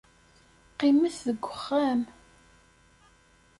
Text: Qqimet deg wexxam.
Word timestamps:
Qqimet 0.71 1.17
deg 1.27 1.39
wexxam. 1.47 2.01